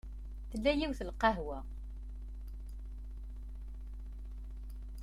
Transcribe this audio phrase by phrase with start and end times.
[0.51, 1.57] Tella yiwet n lqahwa.